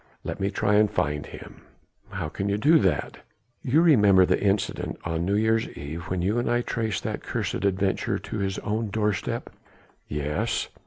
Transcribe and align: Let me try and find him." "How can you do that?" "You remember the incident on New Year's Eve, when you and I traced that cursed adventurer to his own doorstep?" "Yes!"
Let 0.23 0.39
me 0.39 0.49
try 0.49 0.77
and 0.77 0.89
find 0.89 1.27
him." 1.27 1.61
"How 2.09 2.27
can 2.27 2.49
you 2.49 2.57
do 2.57 2.79
that?" 2.79 3.19
"You 3.61 3.83
remember 3.83 4.25
the 4.25 4.41
incident 4.43 4.97
on 5.05 5.25
New 5.25 5.35
Year's 5.35 5.69
Eve, 5.77 6.05
when 6.09 6.23
you 6.23 6.39
and 6.39 6.49
I 6.49 6.61
traced 6.61 7.03
that 7.03 7.21
cursed 7.21 7.63
adventurer 7.63 8.17
to 8.17 8.39
his 8.39 8.57
own 8.65 8.89
doorstep?" 8.89 9.51
"Yes!" 10.07 10.69